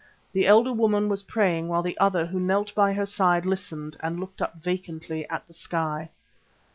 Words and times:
The 0.33 0.47
elder 0.47 0.73
woman 0.73 1.09
was 1.09 1.21
praying, 1.21 1.67
while 1.67 1.83
the 1.83 1.95
other, 1.99 2.25
who 2.25 2.39
knelt 2.39 2.73
by 2.73 2.91
her 2.93 3.05
side, 3.05 3.45
listened 3.45 3.97
and 3.99 4.19
looked 4.19 4.41
up 4.41 4.55
vacantly 4.55 5.29
at 5.29 5.47
the 5.47 5.53
sky. 5.53 6.09